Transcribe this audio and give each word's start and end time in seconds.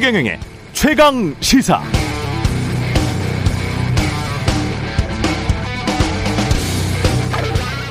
최경영의 0.00 0.40
최강 0.72 1.34
시사. 1.40 1.82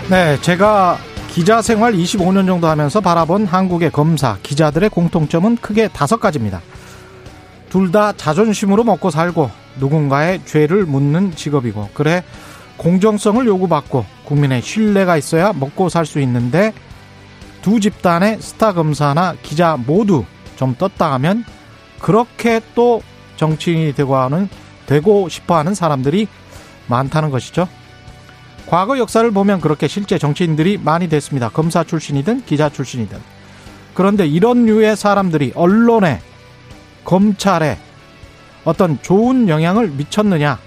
네, 0.09 0.41
제가 0.41 0.97
기자 1.27 1.61
생활 1.61 1.93
25년 1.93 2.47
정도 2.47 2.67
하면서 2.67 2.99
바라본 2.99 3.45
한국의 3.45 3.91
검사, 3.91 4.37
기자들의 4.41 4.89
공통점은 4.89 5.57
크게 5.57 5.87
다섯 5.89 6.19
가지입니다. 6.19 6.61
둘 7.69 7.91
다 7.91 8.13
자존심으로 8.13 8.83
먹고 8.83 9.11
살고 9.11 9.51
누군가의 9.79 10.41
죄를 10.45 10.85
묻는 10.85 11.35
직업이고, 11.35 11.89
그래, 11.93 12.23
공정성을 12.77 13.45
요구받고 13.45 14.03
국민의 14.25 14.63
신뢰가 14.63 15.15
있어야 15.17 15.53
먹고 15.53 15.89
살 15.89 16.07
수 16.07 16.19
있는데 16.21 16.73
두 17.61 17.79
집단의 17.79 18.39
스타 18.41 18.73
검사나 18.73 19.35
기자 19.43 19.77
모두 19.77 20.25
좀 20.55 20.73
떴다 20.75 21.13
하면 21.13 21.45
그렇게 21.99 22.61
또 22.75 23.01
정치인이 23.37 23.93
되고 23.93 24.15
하는 24.15 24.49
되고 24.85 25.29
싶어 25.29 25.57
하는 25.57 25.73
사람들이 25.75 26.27
많다는 26.87 27.29
것이죠. 27.29 27.67
과거 28.65 28.97
역사를 28.97 29.29
보면 29.31 29.61
그렇게 29.61 29.87
실제 29.87 30.17
정치인들이 30.17 30.77
많이 30.77 31.09
됐습니다. 31.09 31.49
검사 31.49 31.83
출신이든 31.83 32.45
기자 32.45 32.69
출신이든. 32.69 33.19
그런데 33.93 34.27
이런 34.27 34.65
류의 34.65 34.95
사람들이 34.95 35.53
언론에, 35.55 36.21
검찰에 37.03 37.77
어떤 38.63 39.01
좋은 39.01 39.49
영향을 39.49 39.89
미쳤느냐? 39.89 40.59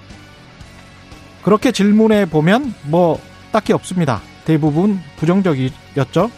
그렇게 1.43 1.73
질문해 1.73 2.27
보면 2.27 2.75
뭐 2.85 3.21
딱히 3.53 3.73
없습니다. 3.73 4.21
대부분 4.45 5.01
부정적이었죠. 5.17 6.31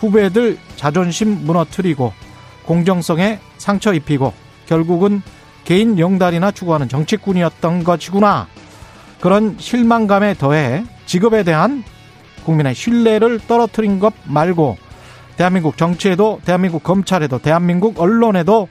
후배들 0.00 0.58
자존심 0.76 1.44
무너뜨리고 1.44 2.12
공정성에 2.70 3.40
상처 3.58 3.92
입히고 3.92 4.32
결국은 4.66 5.22
개인 5.64 5.98
영달이나 5.98 6.52
추구하는 6.52 6.88
정치꾼이었던 6.88 7.82
것이구나. 7.82 8.46
그런 9.20 9.56
실망감에 9.58 10.34
더해 10.34 10.84
직업에 11.04 11.42
대한 11.42 11.82
국민의 12.44 12.76
신뢰를 12.76 13.40
떨어뜨린 13.48 13.98
것 13.98 14.14
말고 14.22 14.78
대한민국 15.36 15.76
정치에도 15.76 16.40
대한민국 16.44 16.84
검찰에도 16.84 17.38
대한민국 17.38 17.98
언론에도 17.98 18.68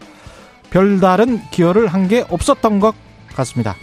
별다른 0.70 1.42
기여를 1.52 1.88
한 1.88 2.08
게 2.08 2.24
없었던 2.30 2.80
것 2.80 2.96
같습니다. 3.36 3.76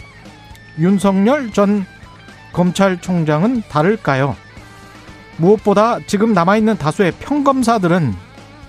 윤석열 0.79 1.53
전 1.53 1.85
검찰총장은 2.53 3.61
다를까요? 3.69 4.35
무엇보다 5.37 5.99
지금 6.07 6.33
남아있는 6.33 6.79
다수의 6.79 7.11
평검사들은 7.19 8.15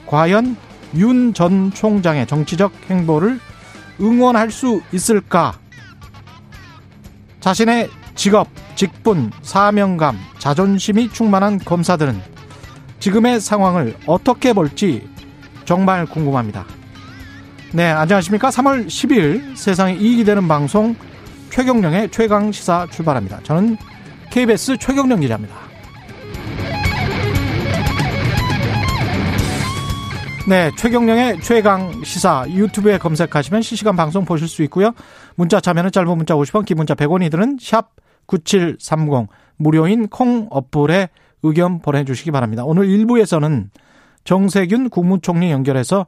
과연 0.05 0.67
윤 0.97 1.33
전 1.34 1.70
총장의 1.72 2.27
정치적 2.27 2.72
행보를 2.89 3.39
응원할 4.00 4.50
수 4.50 4.81
있을까? 4.92 5.58
자신의 7.41 7.91
직업, 8.14 8.48
직분, 8.75 9.30
사명감, 9.42 10.17
자존심이 10.39 11.11
충만한 11.12 11.58
검사들은 11.58 12.20
지금의 13.00 13.41
상황을 13.41 13.97
어떻게 14.06 14.53
볼지 14.53 15.08
정말 15.64 16.06
궁금합니다. 16.06 16.64
네, 17.73 17.91
안녕하십니까? 17.91 18.48
3월 18.48 18.86
10일 18.86 19.56
세상에 19.56 19.95
이익이 19.95 20.25
되는 20.25 20.48
방송 20.48 20.97
최경령의 21.50 22.11
최강 22.11 22.50
시사 22.50 22.86
출발합니다. 22.91 23.41
저는 23.42 23.77
KBS 24.30 24.78
최경령 24.78 25.20
기자입니다. 25.20 25.67
네, 30.48 30.70
최경령의 30.78 31.42
최강 31.42 32.02
시사 32.05 32.46
유튜브에 32.48 32.96
검색하시면 32.96 33.61
실시간 33.61 33.96
방송 33.96 34.24
보실 34.24 34.48
수 34.48 34.62
있고요. 34.62 34.92
문자 35.34 35.61
참여는 35.61 35.92
짧은 35.92 36.17
문자 36.17 36.34
50원, 36.36 36.64
긴 36.64 36.78
문자 36.78 36.95
100원이 36.95 37.30
드는 37.30 37.58
샵 37.61 37.90
9730 38.24 39.28
무료인 39.58 40.08
콩 40.08 40.46
어플에 40.48 41.11
의견 41.42 41.83
보내주시기 41.83 42.30
바랍니다. 42.30 42.64
오늘 42.64 42.86
1부에서는 42.86 43.68
정세균 44.24 44.89
국무총리 44.89 45.50
연결해서 45.50 46.06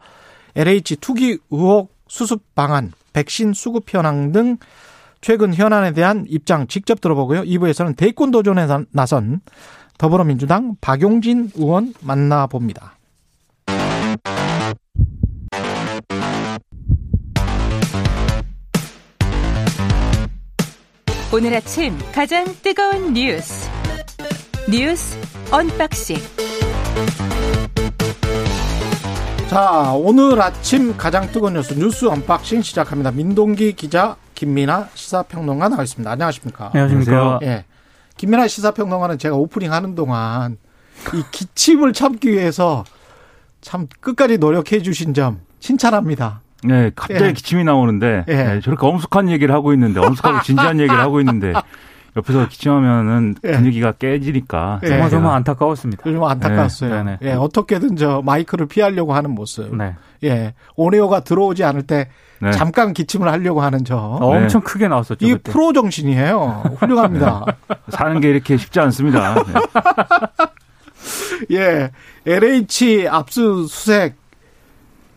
LH 0.55 0.97
투기 0.97 1.37
의혹 1.51 1.95
수습 2.09 2.55
방안, 2.55 2.93
백신 3.13 3.53
수급 3.53 3.93
현황 3.93 4.33
등 4.33 4.57
최근 5.21 5.53
현안에 5.53 5.93
대한 5.93 6.25
입장 6.31 6.67
직접 6.67 7.03
들어보고요. 7.03 7.43
2부에서는 7.43 7.95
대권 7.95 8.31
도전에 8.31 8.67
나선 8.93 9.43
더불어민주당 9.99 10.77
박용진 10.81 11.51
의원 11.57 11.93
만나봅니다. 12.01 13.00
오늘 21.33 21.55
아침 21.55 21.97
가장 22.13 22.45
뜨거운 22.61 23.13
뉴스 23.13 23.71
뉴스 24.69 25.17
unboxing 25.53 26.17
자 29.49 29.93
오늘 29.95 30.43
아침 30.43 30.97
가장 30.97 31.31
뜨거운 31.31 31.55
뉴스 31.55 31.75
뉴스 31.75 32.07
unboxing 32.07 32.63
시작합니다. 32.63 33.13
민동기 33.13 33.75
기자 33.75 34.17
김민아 34.35 34.89
시사평론가 34.95 35.69
나와 35.69 35.85
있습니다. 35.85 36.11
안녕하십니까? 36.11 36.73
안녕하십니까? 36.75 37.39
예. 37.43 37.65
김민아 38.17 38.49
시사평론가는 38.49 39.19
제가 39.19 39.37
오프닝 39.37 39.73
하는 39.73 39.95
동안 39.95 40.59
이 41.15 41.23
기침을 41.31 41.93
참기 41.93 42.33
위해서 42.33 42.83
참 43.61 43.87
끝까지 44.01 44.39
노력해 44.39 44.83
주신 44.83 45.15
점 45.15 45.43
칭찬합니다. 45.61 46.41
네, 46.65 46.91
갑자기 46.95 47.25
예. 47.25 47.33
기침이 47.33 47.65
나오는데 47.65 48.25
예. 48.29 48.35
네, 48.35 48.61
저렇게 48.61 48.87
엄숙한 48.87 49.31
얘기를 49.31 49.55
하고 49.55 49.73
있는데 49.73 50.01
엄숙하고 50.01 50.43
진지한 50.45 50.79
얘기를 50.81 50.99
하고 51.01 51.21
있는데 51.21 51.53
옆에서 52.17 52.49
기침하면은 52.49 53.37
예. 53.45 53.53
분위기가 53.53 53.93
깨지니까 53.93 54.81
예. 54.83 54.89
정말 54.89 55.11
정말 55.11 55.37
안타까웠습니다. 55.37 56.03
좀 56.03 56.25
안타까웠어요. 56.25 57.05
네. 57.05 57.19
예, 57.23 57.33
어떻게든 57.33 57.97
저 57.97 58.21
마이크를 58.25 58.67
피하려고 58.67 59.15
하는 59.15 59.31
모습. 59.31 59.75
네. 59.75 59.95
예, 60.25 60.55
오네오가 60.77 61.21
들어오지 61.21 61.65
않을 61.65 61.85
때 61.85 62.09
네. 62.41 62.51
잠깐 62.53 62.93
기침을 62.95 63.29
하려고 63.31 63.63
하는 63.63 63.85
저 63.85 63.97
어, 63.97 64.37
엄청 64.37 64.61
크게 64.63 64.89
나왔었죠. 64.89 65.25
이 65.27 65.33
그때. 65.35 65.53
프로 65.53 65.73
정신이에요. 65.73 66.77
훌륭합니다. 66.79 67.45
사는 67.89 68.21
게 68.21 68.29
이렇게 68.31 68.57
쉽지 68.57 68.81
않습니다. 68.81 69.35
네. 69.35 69.43
예, 71.57 71.91
LH 72.27 73.09
압수수색 73.09 74.17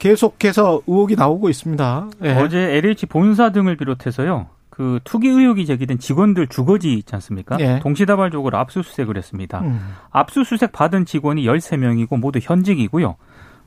계속해서 0.04 0.82
의혹이 0.86 1.16
나오고 1.16 1.50
있습니다. 1.50 2.10
예. 2.26 2.34
어제 2.34 2.60
LH 2.60 3.06
본사 3.06 3.54
등을 3.54 3.78
비롯해서요. 3.78 4.48
그 4.70 5.00
투기 5.06 5.30
의혹이 5.30 5.66
제기된 5.66 5.98
직원들 5.98 6.48
주거지 6.48 6.94
있지 6.94 7.16
않습니까? 7.16 7.58
예. 7.62 7.80
동시다발적으로 7.80 8.58
압수수색을 8.58 9.16
했습니다. 9.16 9.62
음. 9.62 9.80
압수수색 10.12 10.74
받은 10.74 11.06
직원이 11.06 11.46
13명이고 11.46 12.20
모두 12.20 12.40
현직이고요. 12.42 13.16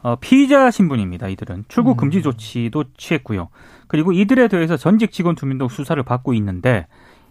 어, 0.03 0.17
피의자 0.17 0.71
신분입니다. 0.71 1.29
이들은 1.29 1.65
출국 1.69 1.93
음. 1.93 1.97
금지 1.97 2.21
조치도 2.21 2.85
취했고요. 2.99 3.49
그리고 3.87 4.13
이들에 4.13 4.49
대해서 4.49 4.77
전직 4.77 5.13
직원 5.13 5.37
두 5.37 5.47
명도 5.47 5.71
수사를 5.71 6.01
받고 6.03 6.35
있는데 6.35 6.87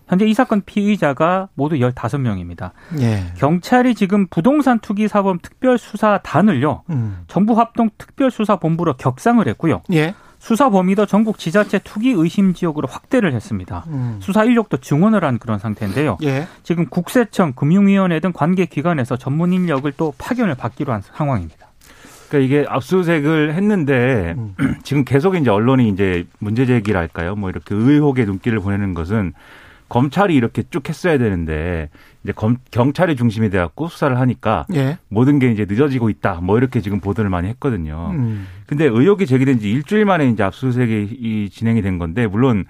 현재 0.07 0.25
이 0.25 0.33
사건 0.33 0.61
피의자가 0.61 1.49
모두 1.55 1.75
15명입니다. 1.75 2.71
예. 2.99 3.23
경찰이 3.37 3.95
지금 3.95 4.27
부동산 4.27 4.79
투기 4.79 5.07
사범 5.07 5.39
특별수사단을요. 5.41 6.83
음. 6.89 7.23
정부 7.27 7.57
합동 7.59 7.89
특별수사본부로 7.97 8.93
격상을 8.97 9.45
했고요. 9.47 9.81
예. 9.93 10.13
수사 10.37 10.69
범위도 10.69 11.07
전국 11.07 11.39
지자체 11.39 11.79
투기 11.79 12.11
의심 12.11 12.53
지역으로 12.53 12.87
확대를 12.87 13.33
했습니다. 13.33 13.83
음. 13.87 14.19
수사 14.21 14.43
인력도 14.43 14.77
증원을 14.77 15.23
한 15.23 15.39
그런 15.39 15.57
상태인데요. 15.57 16.17
예. 16.23 16.47
지금 16.61 16.85
국세청, 16.85 17.53
금융위원회 17.53 18.19
등 18.19 18.31
관계 18.31 18.65
기관에서 18.65 19.17
전문 19.17 19.53
인력을 19.53 19.91
또 19.97 20.13
파견을 20.19 20.53
받기로 20.53 20.93
한 20.93 21.01
상황입니다. 21.01 21.65
그러니까 22.29 22.45
이게 22.45 22.65
압수수색을 22.69 23.55
했는데 23.55 24.35
음. 24.37 24.55
지금 24.83 25.03
계속 25.03 25.35
이제 25.35 25.49
언론이 25.49 25.89
이제 25.89 26.27
문제 26.37 26.65
제기랄까요? 26.67 27.35
뭐 27.35 27.49
이렇게 27.49 27.73
의혹의 27.73 28.25
눈길을 28.25 28.59
보내는 28.59 28.93
것은 28.93 29.33
검찰이 29.89 30.35
이렇게 30.35 30.63
쭉 30.69 30.87
했어야 30.89 31.17
되는데 31.17 31.89
이제 32.23 32.33
검, 32.33 32.57
경찰이 32.71 33.15
중심이 33.15 33.49
돼갖고 33.49 33.87
수사를 33.87 34.19
하니까 34.19 34.65
예. 34.73 34.97
모든 35.09 35.39
게 35.39 35.51
이제 35.51 35.65
늦어지고 35.67 36.09
있다. 36.09 36.39
뭐 36.41 36.57
이렇게 36.57 36.81
지금 36.81 36.99
보도를 36.99 37.29
많이 37.29 37.47
했거든요. 37.49 38.11
음. 38.13 38.47
근데 38.65 38.85
의혹이 38.85 39.27
제기된 39.27 39.59
지 39.59 39.71
일주일 39.71 40.05
만에 40.05 40.27
이제 40.29 40.43
압수수색이 40.43 41.17
이 41.19 41.49
진행이 41.51 41.81
된 41.81 41.99
건데 41.99 42.25
물론 42.27 42.65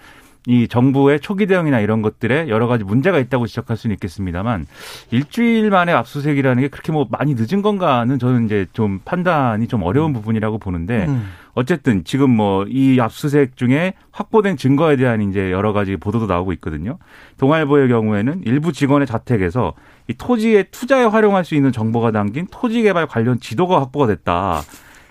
이 0.47 0.67
정부의 0.67 1.19
초기 1.21 1.47
대응이나 1.47 1.79
이런 1.79 2.01
것들에 2.01 2.49
여러 2.49 2.67
가지 2.67 2.83
문제가 2.83 3.17
있다고 3.19 3.47
지적할 3.47 3.77
수는 3.77 3.95
있겠습니다만 3.95 4.67
일주일 5.11 5.69
만에 5.69 5.91
압수수색이라는 5.91 6.61
게 6.61 6.67
그렇게 6.67 6.91
뭐 6.91 7.07
많이 7.09 7.35
늦은 7.35 7.61
건가는 7.61 8.19
저는 8.19 8.45
이제 8.45 8.67
좀 8.73 8.99
판단이 9.05 9.67
좀 9.67 9.83
어려운 9.83 10.11
음. 10.11 10.13
부분이라고 10.13 10.59
보는데 10.59 11.05
음. 11.07 11.29
어쨌든 11.53 12.03
지금 12.03 12.31
뭐 12.31 12.65
이 12.67 12.99
압수수색 12.99 13.57
중에 13.57 13.93
확보된 14.11 14.57
증거에 14.57 14.95
대한 14.95 15.21
이제 15.21 15.51
여러 15.51 15.73
가지 15.73 15.95
보도도 15.97 16.25
나오고 16.25 16.53
있거든요. 16.53 16.97
동아일보의 17.37 17.87
경우에는 17.89 18.41
일부 18.45 18.71
직원의 18.71 19.07
자택에서 19.07 19.73
이 20.07 20.13
토지의 20.13 20.65
투자에 20.71 21.03
활용할 21.05 21.45
수 21.45 21.55
있는 21.55 21.71
정보가 21.71 22.11
담긴 22.11 22.47
토지 22.51 22.81
개발 22.81 23.07
관련 23.07 23.39
지도가 23.39 23.79
확보가 23.81 24.07
됐다. 24.07 24.61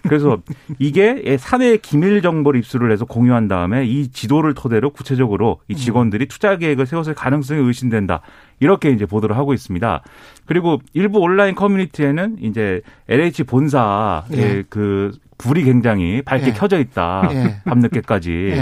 그래서 0.05 0.39
이게 0.79 1.37
사내 1.39 1.77
기밀 1.77 2.23
정보를 2.23 2.61
입수를 2.61 2.93
해서 2.93 3.05
공유한 3.05 3.49
다음에 3.49 3.85
이 3.85 4.09
지도를 4.09 4.55
토대로 4.55 4.91
구체적으로 4.91 5.61
이 5.69 5.75
직원들이 5.75 6.27
투자 6.29 6.57
계획을 6.57 6.87
세웠을 6.87 7.15
가능성이 7.15 7.61
의심된다. 7.67 8.21
이렇게 8.61 8.91
이제 8.91 9.07
보도를 9.07 9.37
하고 9.37 9.53
있습니다. 9.55 10.03
그리고 10.47 10.81
일부 10.93 11.19
온라인 11.19 11.55
커뮤니티에는 11.55 12.37
이제 12.41 12.83
LH 13.09 13.45
본사의 13.45 14.23
예. 14.33 14.65
그 14.69 15.11
불이 15.39 15.65
굉장히 15.65 16.23
밝게 16.23 16.49
예. 16.49 16.53
켜져 16.53 16.79
있다. 16.79 17.29
예. 17.33 17.57
밤늦게까지. 17.65 18.55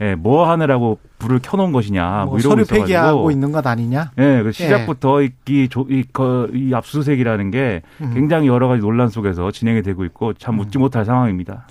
예. 0.00 0.10
예, 0.10 0.14
뭐 0.14 0.48
하느라고 0.48 0.98
불을 1.18 1.40
켜놓은 1.40 1.72
것이냐, 1.72 2.24
뭐, 2.24 2.24
뭐 2.26 2.38
이러고 2.38 2.64
서류 2.64 2.64
폐기하고 2.66 3.30
있는 3.30 3.52
것 3.52 3.66
아니냐? 3.66 4.12
예, 4.18 4.42
그 4.42 4.52
시작부터 4.52 5.22
이, 5.22 5.30
이, 5.48 5.68
이, 5.88 6.04
그, 6.12 6.50
이 6.54 6.72
압수수색이라는 6.72 7.50
게 7.50 7.82
음. 8.00 8.12
굉장히 8.14 8.46
여러 8.48 8.68
가지 8.68 8.80
논란 8.80 9.08
속에서 9.08 9.50
진행이 9.50 9.82
되고 9.82 10.04
있고 10.04 10.34
참 10.34 10.54
음. 10.54 10.60
웃지 10.60 10.78
음. 10.78 10.80
못할 10.80 11.04
상황입니다. 11.04 11.66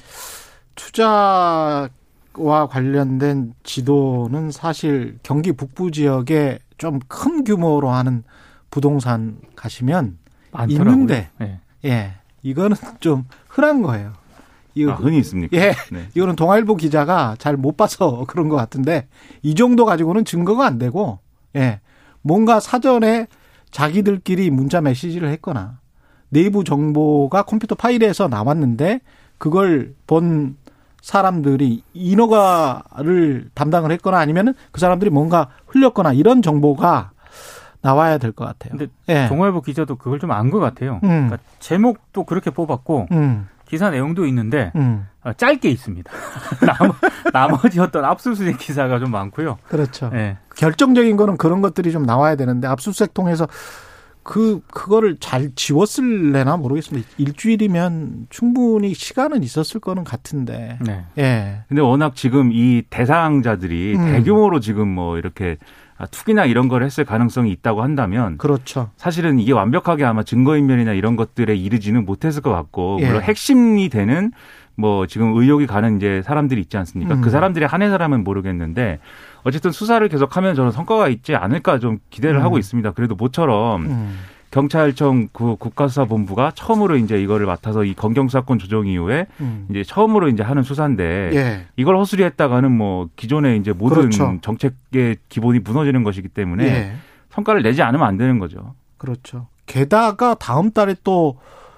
투자 0.76 1.90
와 2.40 2.68
관련된 2.68 3.54
지도는 3.64 4.52
사실 4.52 5.18
경기 5.24 5.52
북부 5.52 5.92
지역에 5.92 6.60
좀 6.78 7.00
큰 7.08 7.44
규모로 7.44 7.90
하는 7.90 8.24
부동산 8.70 9.38
가시면 9.56 10.18
많더라고요. 10.52 10.94
있는데, 10.94 11.30
네. 11.40 11.60
예, 11.86 12.14
이거는 12.44 12.78
좀 13.00 13.26
흔한 13.48 13.82
거예요. 13.82 14.14
이거 14.82 14.92
아, 14.92 14.96
흔히 14.96 15.18
있습니까? 15.20 15.56
예. 15.58 15.74
네. 15.92 16.08
이거는 16.16 16.36
동아일보 16.36 16.76
기자가 16.76 17.36
잘 17.40 17.58
못 17.58 17.76
봐서 17.78 18.26
그런 18.30 18.50
것 18.50 18.56
같은데 18.56 19.08
이 19.42 19.56
정도 19.56 19.86
가지고는 19.86 20.26
증거가 20.26 20.66
안 20.66 20.78
되고 20.78 21.20
예. 21.56 21.80
뭔가 22.22 22.60
사전에 22.60 23.28
자기들끼리 23.72 24.50
문자 24.50 24.82
메시지를 24.82 25.30
했거나 25.30 25.80
내부 26.30 26.64
정보가 26.64 27.44
컴퓨터 27.44 27.76
파일에서 27.76 28.28
나왔는데 28.28 29.00
그걸 29.38 29.94
본 30.08 30.58
사람들이 31.02 31.84
인허가를 31.94 33.50
담당을 33.54 33.92
했거나 33.94 34.18
아니면은 34.18 34.54
그 34.72 34.80
사람들이 34.82 35.10
뭔가 35.10 35.48
흘렸거나 35.68 36.14
이런 36.14 36.42
정보가 36.42 37.12
나와야 37.82 38.18
될 38.18 38.32
것 38.34 38.44
같아요. 38.46 38.78
근데 38.78 38.88
예. 39.08 39.28
동아일보 39.28 39.62
기자도 39.62 39.96
그걸 39.96 40.20
좀 40.20 40.32
안 40.32 40.50
것 40.52 40.60
같아요. 40.60 40.96
음. 41.04 41.28
그러니까 41.28 41.38
제목도 41.60 42.24
그렇게 42.26 42.50
뽑았고 42.50 43.08
음. 43.12 43.48
기사 43.68 43.90
내용도 43.90 44.26
있는데 44.26 44.72
음. 44.76 45.08
어, 45.24 45.34
짧게 45.34 45.70
있습니다. 45.70 46.12
나머지 47.34 47.80
어떤 47.80 48.06
압수수색 48.06 48.58
기사가 48.58 49.00
좀 49.00 49.12
많고요. 49.12 49.58
그렇죠. 49.68 50.10
네. 50.10 50.38
결정적인 50.56 51.18
거는 51.18 51.38
그런 51.38 51.62
것들이 51.62 51.92
좀 51.92 52.04
나와야 52.04 52.36
되는데 52.36 52.68
압수수색 52.68 53.14
통해서 53.14 53.48
그 54.24 54.60
그거를 54.74 55.18
잘 55.22 55.52
지웠을래나 55.56 56.58
모르겠습니다. 56.58 57.08
일주일이면 57.18 58.28
충분히 58.30 58.94
시간은 58.94 59.42
있었을 59.42 59.80
거는 59.80 60.04
같은데. 60.04 60.78
네. 60.86 61.06
예. 61.18 61.64
근데 61.70 61.82
워낙 61.82 62.14
지금 62.14 62.52
이 62.52 62.84
대상자들이 62.90 63.96
음. 63.96 64.12
대규모로 64.12 64.60
지금 64.60 64.90
뭐 64.90 65.18
이렇게 65.18 65.56
아, 65.56 65.87
투기나 66.06 66.46
이런 66.46 66.68
걸 66.68 66.84
했을 66.84 67.04
가능성이 67.06 67.52
있다고 67.52 67.82
한다면 67.82 68.38
그렇죠. 68.38 68.92
사실은 68.98 69.40
이게 69.40 69.52
완벽하게 69.52 70.06
아마 70.06 70.24
증거인멸이나 70.24 70.94
이런 70.94 71.16
것들에 71.16 71.56
이르지는 71.56 72.06
못했을 72.06 72.42
것 72.42 72.52
같고 72.52 73.00
예. 73.02 73.08
물론 73.08 73.24
핵심이 73.24 73.90
되는 73.90 74.32
뭐 74.76 75.08
지금 75.08 75.36
의혹이 75.36 75.66
가는 75.66 75.98
이제 75.98 76.22
사람들이 76.24 76.62
있지 76.62 76.78
않습니까? 76.78 77.16
그 77.16 77.20
음. 77.20 77.22
그 77.24 77.30
사람들이 77.32 77.66
한해 77.66 77.90
사람은 77.90 78.24
모르겠는데 78.24 79.00
어쨌든 79.44 79.72
수사를 79.72 80.08
계속하면 80.08 80.54
저는 80.54 80.72
성과가 80.72 81.08
있지 81.10 81.36
않을까 81.36 81.80
좀 81.80 81.98
기대를 82.12 82.40
음. 82.40 82.44
하고 82.44 82.60
있습니다. 82.60 82.92
그래도 82.92 83.16
모처럼 83.16 83.86
음. 83.86 84.20
경찰청 84.52 85.28
그 85.34 85.56
국가수사본부가 85.58 86.52
처음으로 86.56 86.96
이제 86.98 87.22
이거를 87.22 87.46
맡아서 87.46 87.84
이 87.84 87.94
검경수사권 87.94 88.60
조정 88.60 88.88
이후에 88.88 89.28
음. 89.42 89.68
이제 89.70 89.84
처음으로 89.84 90.30
이제 90.30 90.42
하는 90.44 90.64
수사인데 90.64 91.32
예. 91.34 91.66
이걸 91.76 91.98
허술이했다가는 91.98 92.72
뭐 92.72 93.10
기존의 93.16 93.60
이제 93.60 93.74
모든 93.74 93.98
그렇죠. 94.10 94.38
정책의 94.42 95.18
기본이 95.30 95.60
무너지는 95.60 96.04
것이기 96.04 96.30
때문에 96.30 96.66
예. 96.66 96.94
성과를 97.32 97.62
내지 97.62 97.82
않으면 97.82 98.08
안 98.08 98.18
되는 98.18 98.40
거죠. 98.40 98.74
그렇죠. 98.98 99.48
게다가 99.66 100.34
다음 100.36 100.72
달에 100.72 100.96
또 101.04 101.38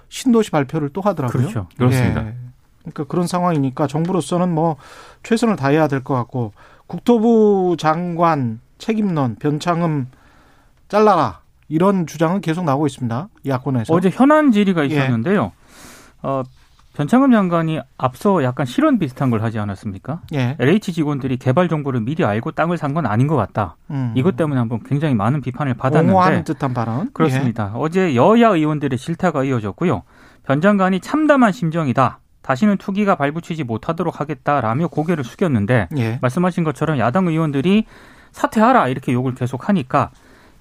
신도시 0.10 0.52
발표를 0.52 0.90
또 0.90 1.02
하더라고요. 1.02 1.42
그렇죠. 1.42 1.68
그렇습니다. 1.78 2.28
예. 2.28 2.36
그러니까 2.82 3.04
그런 3.06 3.28
상황이니까 3.28 3.88
정부로서는 3.88 4.54
뭐 4.54 4.78
최선을 5.24 5.56
다해야 5.56 5.88
될 5.88 6.04
것 6.04 6.14
같고 6.14 6.54
국토부 6.88 7.76
장관 7.78 8.60
책임론 8.78 9.36
변창흠 9.40 10.08
잘라라 10.88 11.39
이런 11.70 12.08
주장은 12.08 12.42
계속 12.42 12.66
나오고 12.66 12.88
있습니다. 12.88 13.30
야권에서. 13.48 13.94
어제 13.94 14.10
현안 14.10 14.52
질의가 14.52 14.84
예. 14.84 14.86
있었는데요. 14.88 15.52
예. 15.54 16.28
어, 16.28 16.44
변창흠 16.94 17.32
장관이 17.32 17.80
앞서 17.98 18.44
약간 18.44 18.66
실언 18.66 19.00
비슷한 19.00 19.30
걸 19.30 19.42
하지 19.44 19.60
않았습니까? 19.60 20.22
예. 20.34 20.58
LH 20.60 20.92
직원들이 20.92 21.38
개발 21.38 21.70
정보를 21.70 22.02
미리 22.02 22.26
알고 22.26 22.52
땅을 22.52 22.78
산 22.78 22.94
건 22.94 23.06
아닌 23.06 23.28
것 23.28 23.36
같다. 23.36 23.78
음. 23.92 24.12
이것 24.16 24.36
때문에 24.36 24.60
한번 24.60 24.82
굉장히 24.84 25.14
많은 25.16 25.40
비판을 25.42 25.76
받았는데. 25.76 26.12
옹호하는 26.12 26.44
듯한 26.44 26.74
발언. 26.74 27.12
그렇습니다. 27.14 27.72
예. 27.74 27.80
어제 27.80 28.16
여야 28.16 28.50
의원들의 28.50 28.98
실타가 28.98 29.44
이어졌고요. 29.44 30.02
변 30.44 30.60
장관이 30.60 31.00
참담한 31.00 31.52
심정이다. 31.52 32.20
다시는 32.42 32.78
투기가 32.78 33.16
발붙이지 33.16 33.64
못하도록 33.64 34.20
하겠다라며 34.20 34.88
고개를 34.88 35.24
숙였는데 35.24 35.88
예. 35.98 36.18
말씀하신 36.22 36.64
것처럼 36.64 36.98
야당 36.98 37.28
의원들이 37.28 37.86
사퇴하라 38.32 38.88
이렇게 38.88 39.14
욕을 39.14 39.36
계속 39.36 39.70
하니까 39.70 40.10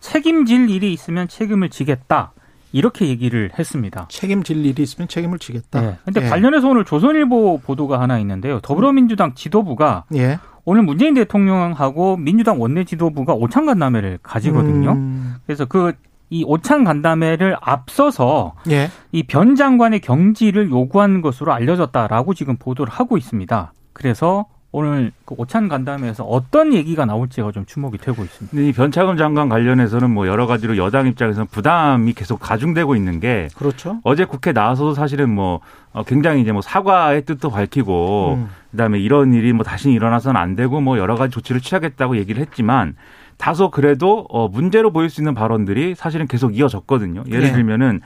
책임질 0.00 0.70
일이 0.70 0.92
있으면 0.92 1.28
책임을 1.28 1.70
지겠다. 1.70 2.32
이렇게 2.72 3.08
얘기를 3.08 3.50
했습니다. 3.58 4.06
책임질 4.10 4.64
일이 4.66 4.82
있으면 4.82 5.08
책임을 5.08 5.38
지겠다. 5.38 5.80
네. 5.80 5.96
근데 6.04 6.24
예. 6.24 6.28
관련해서 6.28 6.68
오늘 6.68 6.84
조선일보 6.84 7.60
보도가 7.64 7.98
하나 7.98 8.18
있는데요. 8.18 8.60
더불어민주당 8.60 9.34
지도부가 9.34 10.04
예. 10.14 10.38
오늘 10.66 10.82
문재인 10.82 11.14
대통령하고 11.14 12.18
민주당 12.18 12.60
원내 12.60 12.84
지도부가 12.84 13.32
오찬 13.32 13.64
간담회를 13.64 14.18
가지거든요. 14.22 14.92
음. 14.92 15.36
그래서 15.46 15.64
그 15.64 15.92
이 16.30 16.44
오찬 16.46 16.84
간담회를 16.84 17.56
앞서서 17.60 18.54
예. 18.70 18.90
이변 19.12 19.56
장관의 19.56 20.00
경질을 20.00 20.70
요구한 20.70 21.22
것으로 21.22 21.52
알려졌다라고 21.52 22.34
지금 22.34 22.56
보도를 22.56 22.92
하고 22.92 23.16
있습니다. 23.16 23.72
그래서 23.92 24.46
오늘 24.70 25.12
그 25.24 25.34
오찬 25.38 25.68
간담회에서 25.68 26.24
어떤 26.24 26.74
얘기가 26.74 27.06
나올지가 27.06 27.52
좀 27.52 27.64
주목이 27.64 27.96
되고 27.96 28.22
있습니다. 28.22 28.68
이 28.68 28.72
변창흠 28.72 29.16
장관 29.16 29.48
관련해서는 29.48 30.10
뭐 30.10 30.26
여러 30.26 30.46
가지로 30.46 30.76
여당 30.76 31.06
입장에서는 31.06 31.46
부담이 31.46 32.12
계속 32.12 32.38
가중되고 32.38 32.94
있는 32.94 33.18
게 33.18 33.48
그렇죠. 33.56 33.98
어제 34.04 34.26
국회 34.26 34.52
나와서도 34.52 34.92
사실은 34.92 35.30
뭐 35.34 35.60
어, 35.92 36.02
굉장히 36.02 36.42
이제 36.42 36.52
뭐 36.52 36.60
사과의 36.60 37.24
뜻도 37.24 37.48
밝히고 37.50 38.34
음. 38.34 38.48
그다음에 38.72 38.98
이런 38.98 39.32
일이 39.32 39.54
뭐 39.54 39.64
다시 39.64 39.90
일어나서는 39.90 40.38
안 40.38 40.54
되고 40.54 40.82
뭐 40.82 40.98
여러 40.98 41.16
가지 41.16 41.32
조치를 41.32 41.62
취하겠다고 41.62 42.18
얘기를 42.18 42.42
했지만 42.42 42.94
다소 43.38 43.70
그래도 43.70 44.26
어 44.28 44.48
문제로 44.48 44.90
보일 44.90 45.08
수 45.08 45.22
있는 45.22 45.32
발언들이 45.32 45.94
사실은 45.94 46.26
계속 46.26 46.54
이어졌거든요. 46.54 47.24
예를 47.28 47.40
네. 47.40 47.52
들면은 47.52 48.02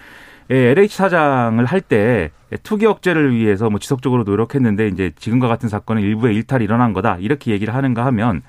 LH 0.51 0.97
사장을 0.97 1.65
할 1.65 1.81
때 1.81 2.31
투기 2.63 2.87
억제를 2.87 3.35
위해서 3.35 3.71
뭐 3.71 3.79
지속적으로 3.79 4.25
노력했는데 4.25 4.89
이제 4.89 5.13
지금과 5.17 5.49
같은 5.49 5.69
사건은 5.69 6.03
일부의 6.03 6.35
일탈이 6.35 6.65
일어난 6.65 6.93
거다 6.93 7.17
이렇게 7.19 7.51
얘기를 7.51 7.75
하는가 7.75 8.05
하면 8.07 8.43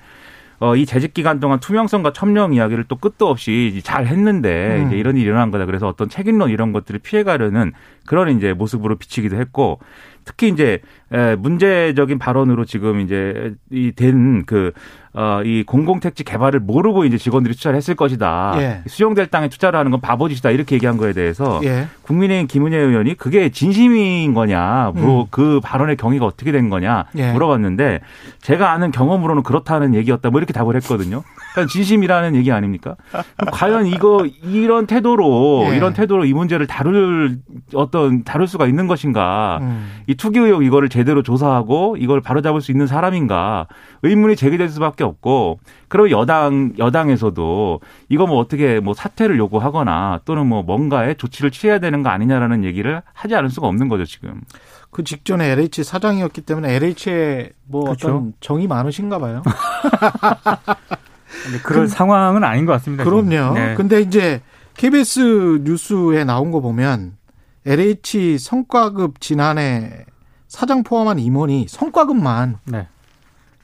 어, 0.60 0.76
이 0.76 0.86
재직 0.86 1.14
기간 1.14 1.40
동안 1.40 1.58
투명성과 1.58 2.12
첨령 2.12 2.54
이야기를 2.54 2.84
또 2.84 2.96
끝도 2.96 3.28
없이 3.28 3.80
잘 3.82 4.06
했는데 4.06 4.78
음. 4.80 4.86
이제 4.86 4.96
이런 4.96 5.16
일이 5.16 5.26
일어난 5.26 5.50
거다. 5.50 5.66
그래서 5.66 5.88
어떤 5.88 6.08
책임론 6.08 6.50
이런 6.50 6.72
것들을 6.72 7.00
피해가려는 7.00 7.72
그런 8.06 8.36
이제 8.36 8.52
모습으로 8.52 8.96
비치기도 8.96 9.36
했고 9.36 9.80
특히 10.24 10.48
이제 10.48 10.80
문제적인 11.38 12.18
발언으로 12.18 12.64
지금 12.64 13.00
이제 13.00 13.54
이된그 13.70 14.72
어, 15.16 15.42
이 15.44 15.62
공공택지 15.62 16.24
개발을 16.24 16.58
모르고 16.58 17.04
이제 17.04 17.16
직원들이 17.16 17.54
투자를 17.54 17.76
했을 17.76 17.94
것이다. 17.94 18.54
예. 18.56 18.82
수용될 18.88 19.28
땅에 19.28 19.48
투자를 19.48 19.78
하는 19.78 19.92
건 19.92 20.00
바보짓이다. 20.00 20.50
이렇게 20.50 20.74
얘기한 20.74 20.96
거에 20.96 21.12
대해서 21.12 21.60
예. 21.62 21.86
국민의힘 22.02 22.48
김은혜 22.48 22.76
의원이 22.76 23.14
그게 23.14 23.48
진심인 23.50 24.34
거냐, 24.34 24.90
뭐 24.96 25.22
음. 25.22 25.26
그 25.30 25.60
발언의 25.62 25.96
경위가 25.98 26.26
어떻게 26.26 26.50
된 26.50 26.68
거냐 26.68 27.04
예. 27.16 27.32
물어봤는데 27.32 28.00
제가 28.40 28.72
아는 28.72 28.90
경험으로는 28.90 29.44
그렇다는 29.44 29.94
얘기였다. 29.94 30.30
뭐 30.30 30.40
이렇게 30.40 30.52
답을 30.52 30.74
했거든요. 30.76 31.22
그러니까 31.52 31.72
진심이라는 31.72 32.34
얘기 32.34 32.50
아닙니까? 32.50 32.96
과연 33.52 33.86
이거 33.86 34.26
이런 34.42 34.86
태도로 34.88 35.68
예. 35.70 35.76
이런 35.76 35.92
태도로 35.92 36.24
이 36.24 36.32
문제를 36.32 36.66
다룰 36.66 37.38
어떤 37.72 38.24
다룰 38.24 38.48
수가 38.48 38.66
있는 38.66 38.88
것인가? 38.88 39.60
음. 39.62 39.92
이 40.14 40.16
투기 40.16 40.38
의혹 40.38 40.64
이거를 40.64 40.88
제대로 40.88 41.22
조사하고 41.22 41.96
이걸 41.98 42.20
바로잡을 42.20 42.60
수 42.60 42.70
있는 42.70 42.86
사람인가? 42.86 43.66
의문이 44.02 44.36
제기될 44.36 44.68
수밖에 44.68 45.02
없고 45.02 45.58
그럼 45.88 46.10
여당 46.10 46.72
여당에서도 46.78 47.80
이거 48.08 48.26
뭐 48.26 48.38
어떻게 48.38 48.78
뭐 48.78 48.94
사퇴를 48.94 49.36
요구하거나 49.38 50.20
또는 50.24 50.46
뭐 50.46 50.62
뭔가에 50.62 51.14
조치를 51.14 51.50
취해야 51.50 51.80
되는 51.80 52.02
거 52.04 52.10
아니냐라는 52.10 52.64
얘기를 52.64 53.02
하지 53.12 53.34
않을 53.34 53.50
수가 53.50 53.66
없는 53.66 53.88
거죠 53.88 54.04
지금. 54.04 54.40
그 54.90 55.02
직전에 55.02 55.50
LH 55.50 55.82
사장이었기 55.82 56.42
때문에 56.42 56.74
LH에 56.74 57.50
뭐 57.66 57.84
그렇죠. 57.84 58.08
어떤 58.08 58.34
정이 58.40 58.68
많으신가 58.68 59.18
봐요. 59.18 59.42
근데 61.44 61.58
그런 61.64 61.82
그, 61.82 61.88
상황은 61.88 62.44
아닌 62.44 62.64
것 62.66 62.72
같습니다. 62.74 63.02
그럼요. 63.02 63.54
네. 63.54 63.74
근데 63.74 64.00
이제 64.00 64.40
KBS 64.76 65.62
뉴스에 65.64 66.22
나온 66.24 66.52
거 66.52 66.60
보면 66.60 67.16
LH 67.66 68.38
성과급 68.38 69.20
지난해 69.20 70.04
사장 70.48 70.82
포함한 70.82 71.18
임원이 71.18 71.66
성과급만 71.68 72.58
네. 72.64 72.88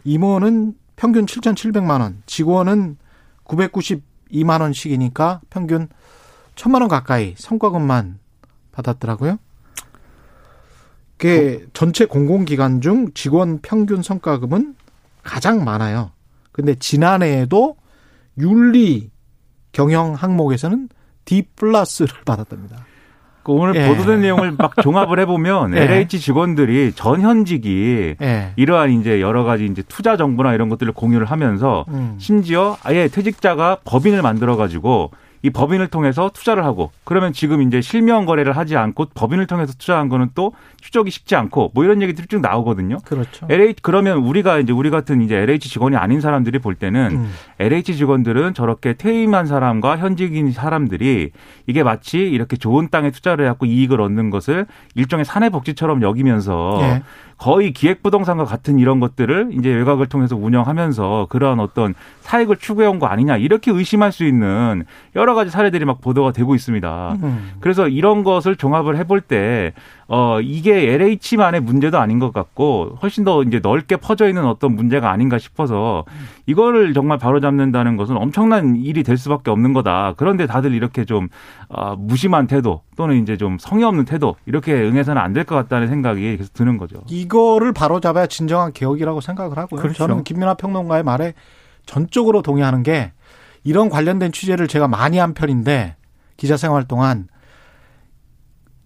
임원은 0.05 0.75
평균 0.97 1.27
7,700만 1.27 2.01
원, 2.01 2.23
직원은 2.27 2.97
992만 3.45 4.61
원씩이니까 4.61 5.41
평균 5.51 5.89
1,000만 6.55 6.81
원 6.81 6.89
가까이 6.89 7.35
성과급만 7.37 8.19
받았더라고요. 8.73 9.39
그게 11.17 11.67
전체 11.75 12.07
공공기관 12.07 12.81
중 12.81 13.13
직원 13.13 13.61
평균 13.61 14.03
성과급은 14.03 14.75
가장 15.23 15.65
많아요. 15.65 16.13
근데 16.51 16.75
지난해에도 16.75 17.77
윤리 18.39 19.11
경영 19.73 20.15
항목에서는 20.15 20.89
D 21.27 21.43
플러스를 21.55 22.25
받았답니다. 22.25 22.87
그 23.43 23.53
오늘 23.53 23.75
예. 23.75 23.89
보도된 23.89 24.21
내용을 24.21 24.53
막 24.53 24.75
종합을 24.83 25.19
해보면 25.21 25.75
예. 25.77 25.83
LH 25.83 26.21
직원들이 26.21 26.93
전현직이 26.95 28.17
예. 28.21 28.53
이러한 28.57 28.91
이제 28.91 29.21
여러 29.21 29.45
가지 29.45 29.65
이제 29.67 29.83
투자 29.89 30.17
정보나 30.17 30.55
이런 30.55 30.69
것들을 30.69 30.93
공유를 30.93 31.27
하면서 31.27 31.85
음. 31.89 32.17
심지어 32.19 32.77
아예 32.83 33.09
퇴직자가 33.09 33.79
법인을 33.85 34.23
만들어 34.23 34.57
가지고 34.57 35.11
이 35.43 35.51
법인을 35.51 35.89
통해서 35.89 36.31
투자를 36.33 36.65
하고 36.65 36.91
그러면 37.05 37.33
지금 37.33 37.63
이제 37.63 37.81
실명 37.81 38.27
거래를 38.27 38.57
하지 38.57 38.77
않고 38.77 39.07
법인을 39.15 39.47
통해서 39.47 39.73
투자한 39.73 40.09
거는 40.09 40.31
또 40.35 40.53
추적이 40.81 41.11
쉽지 41.11 41.35
않고 41.37 41.71
뭐 41.75 41.85
이런 41.85 42.03
얘기들이 42.03 42.27
쭉 42.27 42.41
나오거든요. 42.41 42.99
그렇죠. 43.05 43.47
LH 43.49 43.77
그러면 43.83 44.19
우리가 44.19 44.59
이제 44.59 44.73
우리 44.73 44.91
같은 44.91 45.23
이제 45.23 45.37
LH 45.37 45.69
직원이 45.69 45.97
아닌 45.97 46.21
사람들이 46.21 46.59
볼 46.59 46.75
때는 46.75 47.11
음. 47.13 47.33
LH 47.59 47.97
직원들은 47.97 48.55
저렇게 48.55 48.95
퇴임한 48.95 49.47
사람과 49.47 49.97
현직인 49.97 50.53
사람들이 50.53 51.31
이게 51.67 51.83
마치 51.83 52.19
이렇게 52.19 52.57
좋은 52.57 52.89
땅에 52.91 53.11
투자를 53.11 53.47
해갖고 53.47 53.67
이익을 53.67 54.01
얻는 54.01 54.31
것을 54.31 54.67
일종의 54.95 55.25
사내 55.25 55.49
복지처럼 55.49 56.03
여기면서 56.03 56.79
예. 56.83 57.03
거의 57.41 57.73
기획부동산과 57.73 58.45
같은 58.45 58.79
이런 58.79 59.01
것들을 59.01 59.53
이제 59.55 59.71
외곽을 59.71 60.07
통해서 60.09 60.37
운영하면서 60.37 61.29
그러한 61.31 61.59
어떤 61.59 61.95
사익을 62.21 62.57
추구해온 62.57 62.99
거 62.99 63.07
아니냐 63.07 63.39
이렇게 63.39 63.71
의심할 63.71 64.13
수 64.13 64.25
있는 64.25 64.85
여러 65.17 65.35
가지 65.35 65.51
사례들이 65.51 65.87
막 65.87 66.03
보도가 66.03 66.33
되고 66.33 66.55
있습니다. 66.55 67.17
음. 67.23 67.53
그래서 67.61 67.89
이런 67.89 68.25
것을 68.25 68.57
종합을 68.57 68.99
해볼 68.99 69.23
때 69.23 69.73
어, 70.13 70.41
이게 70.41 70.93
LH만의 70.93 71.61
문제도 71.61 71.97
아닌 71.97 72.19
것 72.19 72.33
같고 72.33 72.99
훨씬 73.01 73.23
더 73.23 73.45
이제 73.45 73.61
넓게 73.63 73.97
퍼져 73.97 74.27
있는 74.27 74.45
어떤 74.45 74.75
문제가 74.75 75.13
아닌가 75.13 75.39
싶어서 75.39 76.05
이거를 76.47 76.95
정말 76.95 77.17
바로잡는다는 77.17 77.97
것은 77.97 78.17
엄청난 78.17 78.75
일이 78.75 79.05
될 79.05 79.17
수밖에 79.17 79.53
없는 79.53 79.73
거다. 79.73 80.15
그런데 80.17 80.49
다들 80.49 80.75
이렇게 80.75 81.05
좀 81.05 81.29
어, 81.69 81.95
무심한 81.95 82.49
태도 82.49 82.83
또는 82.97 83.23
이제 83.23 83.37
좀 83.37 83.57
성의 83.61 83.85
없는 83.85 84.05
태도 84.05 84.35
이렇게 84.47 84.75
응해서는 84.75 85.23
안 85.23 85.33
될 85.33 85.45
것 85.45 85.55
같다는 85.55 85.87
생각이 85.87 86.37
계속 86.39 86.53
드는 86.55 86.77
거죠. 86.77 86.97
이거를 87.09 87.73
바로잡아야 87.73 88.27
진정한 88.27 88.73
개혁이라고 88.73 89.21
생각을 89.21 89.57
하고요. 89.57 89.81
그렇죠. 89.81 89.97
저는 89.99 90.25
김민하 90.25 90.55
평론가의 90.55 91.05
말에 91.05 91.35
전적으로 91.87 92.43
동의하는 92.43 92.83
게 92.83 93.13
이런 93.63 93.89
관련된 93.89 94.33
취재를 94.33 94.67
제가 94.67 94.89
많이 94.89 95.19
한 95.19 95.35
편인데 95.35 95.95
기자 96.37 96.57
생활 96.57 96.83
동안 96.89 97.29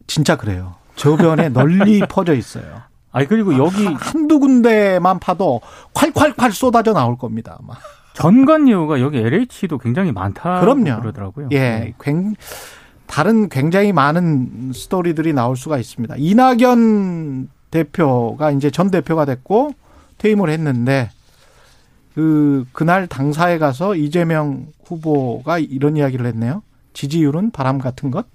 진짜 0.06 0.36
그래요. 0.36 0.74
저변에 0.96 1.48
널리 1.50 2.00
퍼져 2.08 2.34
있어요. 2.34 2.82
아니 3.12 3.26
그리고 3.26 3.56
여기 3.56 3.86
한두 3.86 4.40
군데만 4.40 5.18
파도 5.20 5.60
콸콸콸 5.94 6.52
쏟아져 6.52 6.92
나올 6.92 7.16
겁니다. 7.16 7.56
아마. 7.60 7.74
전관 8.14 8.68
예우가 8.68 9.00
여기 9.00 9.18
LH도 9.18 9.78
굉장히 9.78 10.12
많다 10.12 10.60
그럼요. 10.60 11.00
그러더라고요. 11.00 11.48
예. 11.52 11.58
네. 11.58 11.94
굉, 12.00 12.34
다른 13.06 13.48
굉장히 13.48 13.92
많은 13.92 14.72
스토리들이 14.72 15.32
나올 15.32 15.56
수가 15.56 15.78
있습니다. 15.78 16.14
이낙연 16.18 17.48
대표가 17.70 18.50
이제 18.52 18.70
전 18.70 18.90
대표가 18.90 19.24
됐고 19.24 19.72
퇴임을 20.18 20.48
했는데 20.48 21.10
그 22.14 22.64
그날 22.72 23.08
당사에 23.08 23.58
가서 23.58 23.96
이재명 23.96 24.66
후보가 24.86 25.58
이런 25.58 25.96
이야기를 25.96 26.26
했네요. 26.26 26.62
지지율은 26.92 27.50
바람 27.50 27.78
같은 27.78 28.12
것? 28.12 28.26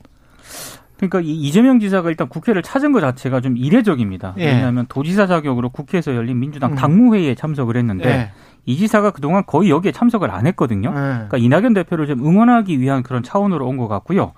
그러니까 1.00 1.22
이재명 1.24 1.80
지사가 1.80 2.10
일단 2.10 2.28
국회를 2.28 2.62
찾은 2.62 2.92
것 2.92 3.00
자체가 3.00 3.40
좀 3.40 3.56
이례적입니다. 3.56 4.36
예. 4.38 4.48
왜냐하면 4.48 4.86
도지사 4.90 5.28
자격으로 5.28 5.70
국회에서 5.70 6.14
열린 6.14 6.40
민주당 6.40 6.72
음. 6.72 6.76
당무회의에 6.76 7.36
참석을 7.36 7.78
했는데 7.78 8.10
예. 8.10 8.32
이 8.66 8.76
지사가 8.76 9.12
그동안 9.12 9.44
거의 9.48 9.70
여기에 9.70 9.94
참석을 9.94 10.30
안 10.30 10.46
했거든요. 10.48 10.90
예. 10.90 10.94
그러니까 10.94 11.38
이낙연 11.38 11.74
대표를 11.74 12.06
좀 12.06 12.20
응원하기 12.26 12.80
위한 12.82 13.02
그런 13.02 13.24
차원으로 13.24 13.66
온 13.66 13.78
것 13.78 13.88
같고요. 13.88 14.34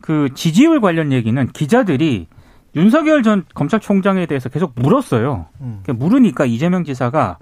그 0.00 0.28
지지율 0.34 0.80
관련 0.80 1.12
얘기는 1.12 1.46
기자들이 1.52 2.26
윤석열 2.74 3.22
전 3.22 3.44
검찰총장에 3.54 4.26
대해서 4.26 4.48
계속 4.48 4.72
물었어요. 4.74 5.46
음. 5.60 5.80
그러니까 5.84 6.04
물으니까 6.04 6.44
이재명 6.44 6.82
지사가 6.82 7.38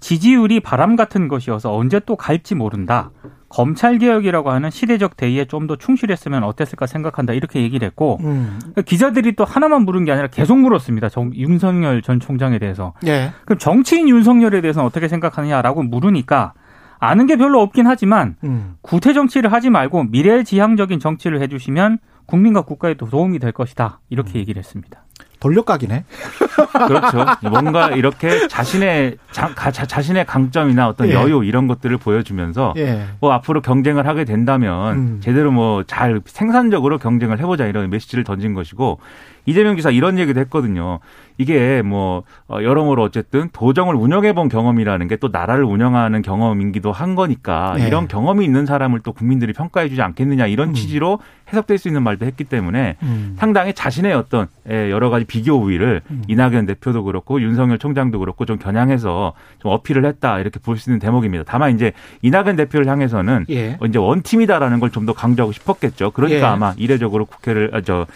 지지율이 0.00 0.60
바람 0.60 0.96
같은 0.96 1.28
것이어서 1.28 1.76
언제 1.76 2.00
또 2.00 2.16
갈지 2.16 2.54
모른다. 2.54 3.10
검찰 3.50 3.98
개혁이라고 3.98 4.50
하는 4.50 4.70
시대적 4.70 5.16
대의에 5.16 5.44
좀 5.44 5.66
더 5.66 5.76
충실했으면 5.76 6.42
어땠을까 6.42 6.86
생각한다 6.86 7.34
이렇게 7.34 7.60
얘기를 7.60 7.86
했고 7.86 8.18
음. 8.22 8.56
그러니까 8.60 8.82
기자들이 8.82 9.36
또 9.36 9.44
하나만 9.44 9.82
물은 9.82 10.04
게 10.06 10.12
아니라 10.12 10.28
계속 10.28 10.56
물었습니다. 10.58 11.10
정, 11.10 11.34
윤석열 11.34 12.00
전 12.00 12.18
총장에 12.18 12.58
대해서. 12.58 12.94
예. 13.06 13.32
그럼 13.44 13.58
정치인 13.58 14.08
윤석열에 14.08 14.62
대해서는 14.62 14.86
어떻게 14.86 15.06
생각하느냐라고 15.08 15.82
물으니까 15.82 16.54
아는 16.98 17.26
게 17.26 17.36
별로 17.36 17.60
없긴 17.60 17.86
하지만 17.86 18.36
음. 18.44 18.76
구태 18.80 19.12
정치를 19.12 19.52
하지 19.52 19.68
말고 19.70 20.04
미래지향적인 20.04 20.98
정치를 21.00 21.40
해주시면 21.42 21.98
국민과 22.26 22.62
국가에도 22.62 23.08
도움이 23.08 23.38
될 23.38 23.52
것이다 23.52 24.00
이렇게 24.08 24.34
음. 24.34 24.40
얘기를 24.40 24.58
했습니다. 24.58 25.04
돌려각이네. 25.40 26.04
그렇죠. 26.86 27.24
뭔가 27.42 27.90
이렇게 27.90 28.46
자신의 28.48 29.16
자, 29.32 29.52
자 29.54 30.00
신의 30.00 30.26
강점이나 30.26 30.88
어떤 30.88 31.08
예. 31.08 31.14
여유 31.14 31.42
이런 31.44 31.66
것들을 31.66 31.96
보여주면서 31.96 32.74
예. 32.76 33.06
뭐 33.20 33.32
앞으로 33.32 33.60
경쟁을 33.60 34.06
하게 34.06 34.24
된다면 34.24 34.96
음. 34.96 35.20
제대로 35.22 35.50
뭐 35.50 35.80
잘 35.90 36.20
생산적으로 36.24 36.98
경쟁을 36.98 37.38
해보자 37.40 37.66
이런 37.66 37.90
메시지를 37.90 38.24
던진 38.24 38.54
것이고 38.54 39.00
이재명 39.46 39.76
지사 39.76 39.90
이런 39.90 40.18
얘기도 40.18 40.40
했거든요. 40.40 41.00
이게 41.40 41.80
뭐 41.80 42.22
어, 42.48 42.58
여러모로 42.62 43.02
어쨌든 43.02 43.48
도정을 43.52 43.94
운영해 43.94 44.34
본 44.34 44.48
경험이라는 44.50 45.08
게 45.08 45.16
또 45.20 45.28
나라를 45.28 45.64
운영하는 45.64 46.22
경험이기도 46.22 46.92
한 46.92 47.14
거니까 47.14 47.74
네. 47.76 47.86
이런 47.86 48.08
경험이 48.08 48.44
있는 48.46 48.64
사람을 48.64 49.00
또 49.00 49.12
국민들이 49.12 49.52
평가해 49.52 49.90
주지 49.90 50.00
않겠느냐 50.00 50.46
이런 50.46 50.70
음. 50.70 50.74
취지로 50.74 51.18
해석될 51.52 51.76
수 51.76 51.88
있는 51.88 52.02
말도 52.02 52.24
했기 52.24 52.44
때문에 52.44 52.96
음. 53.02 53.34
상당히 53.38 53.74
자신의 53.74 54.14
어떤 54.14 54.46
예, 54.70 54.90
여러 54.90 55.10
가지 55.10 55.26
비교 55.26 55.54
우위를 55.56 56.00
음. 56.10 56.22
이낙연 56.28 56.64
대표도 56.66 57.04
그렇고 57.04 57.42
윤석열 57.42 57.78
총장도 57.78 58.18
그렇고 58.18 58.46
좀 58.46 58.56
겨냥해서 58.58 59.34
좀 59.58 59.72
어필을 59.72 60.04
했다 60.06 60.38
이렇게 60.38 60.58
볼 60.60 60.78
수 60.78 60.88
있는 60.90 61.00
대목입니다. 61.00 61.44
다만 61.46 61.74
이제 61.74 61.92
이낙연 62.22 62.56
대표를 62.56 62.86
향해서는 62.86 63.44
예. 63.50 63.76
이제 63.86 63.98
원팀이다라는 63.98 64.80
걸 64.80 64.90
좀 64.90 65.04
더 65.06 65.12
강조하고 65.12 65.52
싶었겠죠. 65.52 66.10
그러니까 66.12 66.40
예. 66.40 66.44
아마 66.44 66.72
이례적으로 66.76 67.24
국회를 67.26 67.70
아, 67.74 67.80
저 67.80 68.06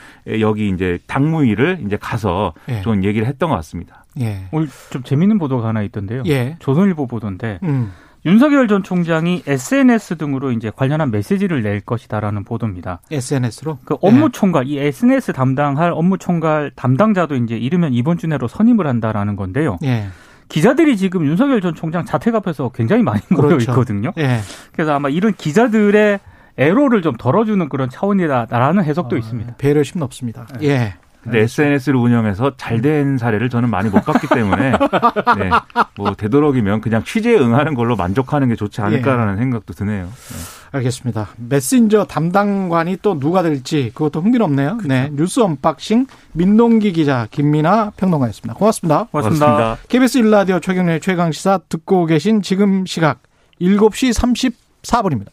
여기 0.40 0.68
이제 0.68 0.98
당무위를 1.06 1.80
이제 1.86 1.96
가서 2.00 2.52
예. 2.68 2.80
좀 2.82 3.04
얘기 3.04 3.13
를 3.21 3.26
했던 3.26 3.50
것 3.50 3.56
같습니다. 3.56 4.04
예. 4.21 4.49
오늘 4.52 4.68
좀 4.90 5.02
재밌는 5.02 5.38
보도가 5.38 5.68
하나 5.68 5.83
있던데요. 5.83 6.23
예. 6.26 6.56
조선일보 6.59 7.06
보도인데 7.06 7.59
음. 7.62 7.92
윤석열 8.26 8.68
전 8.68 8.83
총장이 8.83 9.42
SNS 9.47 10.16
등으로 10.16 10.50
이제 10.52 10.71
관련한 10.75 11.11
메시지를 11.11 11.62
낼 11.62 11.80
것이다라는 11.80 12.44
보도입니다. 12.44 13.00
SNS로? 13.11 13.78
그 13.85 13.97
업무 14.00 14.26
예. 14.26 14.28
총괄, 14.33 14.66
이 14.66 14.78
SNS 14.78 15.35
담당할 15.35 15.92
업무 15.92 16.16
총괄 16.16 16.71
담당자도 16.75 17.35
이제 17.37 17.56
이르면 17.56 17.92
이번 17.92 18.16
주 18.16 18.26
내로 18.26 18.49
선임을 18.49 18.87
한다라는 18.87 19.37
건데요. 19.37 19.76
예. 19.85 20.06
기자들이 20.49 20.97
지금 20.97 21.26
윤석열 21.26 21.61
전 21.61 21.75
총장 21.75 22.04
자택 22.04 22.35
앞에서 22.35 22.71
굉장히 22.71 23.02
많이 23.02 23.21
모여 23.30 23.49
그렇죠. 23.49 23.73
있거든요. 23.73 24.12
예. 24.16 24.40
그래서 24.73 24.94
아마 24.94 25.09
이런 25.11 25.35
기자들의 25.35 26.21
애로를 26.56 27.02
좀 27.02 27.16
덜어주는 27.16 27.68
그런 27.68 27.90
차원이다라는 27.90 28.85
해석도 28.85 29.16
어, 29.16 29.18
있습니다. 29.18 29.56
배려심 29.56 29.99
높습니다. 30.00 30.47
예. 30.62 30.94
근데 31.24 31.40
SNS를 31.40 31.98
운영해서 31.98 32.52
잘 32.56 32.84
된 32.84 33.16
사례를 33.16 33.48
저는 33.48 33.70
많이 33.70 33.88
못 33.88 34.04
봤기 34.04 34.26
때문에 34.28 34.72
네, 35.38 35.50
뭐 35.96 36.14
되도록이면 36.14 36.82
그냥 36.82 37.02
취재에 37.02 37.36
응하는 37.36 37.74
걸로 37.74 37.96
만족하는 37.96 38.48
게 38.48 38.56
좋지 38.56 38.82
않을까라는 38.82 39.34
예. 39.34 39.38
생각도 39.38 39.72
드네요. 39.72 40.04
네. 40.04 40.36
알겠습니다. 40.72 41.28
메신저 41.36 42.04
담당관이 42.04 42.98
또 43.00 43.18
누가 43.18 43.42
될지 43.42 43.90
그것도 43.94 44.20
흥미롭네요. 44.20 44.78
그렇죠. 44.78 44.88
네, 44.88 45.08
뉴스 45.12 45.40
unboxing 45.40 46.06
민동기 46.32 46.92
기자 46.92 47.26
김민아 47.30 47.92
평론가였습니다. 47.96 48.54
고맙습니다. 48.54 49.04
고맙습니다. 49.10 49.46
고맙습니다. 49.46 49.88
KBS 49.88 50.18
일라디오 50.18 50.60
최경영의 50.60 51.00
최강 51.00 51.32
시사 51.32 51.60
듣고 51.68 52.06
계신 52.06 52.42
지금 52.42 52.84
시각 52.86 53.20
7시 53.62 54.52
34분입니다. 54.82 55.28